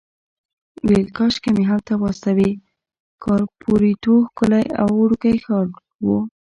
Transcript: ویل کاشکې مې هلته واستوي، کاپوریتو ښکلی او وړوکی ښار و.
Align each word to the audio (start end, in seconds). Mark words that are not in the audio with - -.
ویل 0.87 1.05
کاشکې 1.17 1.49
مې 1.55 1.63
هلته 1.71 1.93
واستوي، 2.01 2.51
کاپوریتو 3.23 4.13
ښکلی 4.29 4.65
او 4.81 4.89
وړوکی 5.01 5.33
ښار 5.45 5.67
و. 6.05 6.05